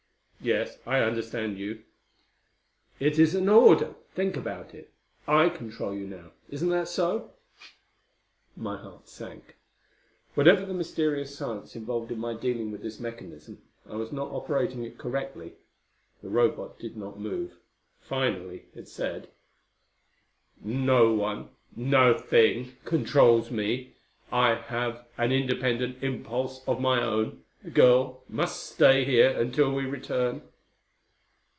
"Yes, 0.43 0.79
I 0.87 1.01
understand 1.01 1.59
you." 1.59 1.83
"It 2.99 3.19
is 3.19 3.35
an 3.35 3.47
order. 3.47 3.93
Think 4.15 4.35
about 4.35 4.73
it. 4.73 4.91
I 5.27 5.49
control 5.49 5.93
you 5.93 6.07
now. 6.07 6.31
Isn't 6.49 6.69
that 6.71 6.87
so?" 6.87 7.33
My 8.57 8.75
heart 8.75 9.07
sank. 9.07 9.57
Whatever 10.33 10.65
the 10.65 10.73
mysterious 10.73 11.37
science 11.37 11.75
involved 11.75 12.11
in 12.11 12.17
my 12.17 12.33
dealing 12.33 12.71
with 12.71 12.81
this 12.81 12.99
mechanism, 12.99 13.61
I 13.87 13.97
was 13.97 14.11
not 14.11 14.31
operating 14.31 14.83
it 14.83 14.97
correctly. 14.97 15.53
The 16.23 16.29
Robot 16.29 16.79
did 16.79 16.97
not 16.97 17.19
move. 17.19 17.59
Finally 17.99 18.65
it 18.73 18.87
said: 18.87 19.29
"No 20.63 21.13
one 21.13 21.49
nothing 21.75 22.77
controls 22.83 23.51
me. 23.51 23.93
I 24.31 24.55
have 24.55 25.05
an 25.19 25.31
independent 25.31 26.03
impulse 26.03 26.67
of 26.67 26.81
my 26.81 26.99
own. 26.99 27.43
The 27.63 27.69
girl 27.69 28.23
must 28.27 28.63
stay 28.71 29.03
here 29.05 29.29
until 29.39 29.71
we 29.71 29.85
return." 29.85 30.41